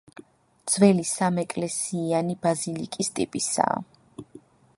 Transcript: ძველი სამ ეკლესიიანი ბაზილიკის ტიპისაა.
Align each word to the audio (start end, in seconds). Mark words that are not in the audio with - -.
ძველი 0.75 1.03
სამ 1.09 1.37
ეკლესიიანი 1.43 2.37
ბაზილიკის 2.47 3.13
ტიპისაა. 3.21 3.79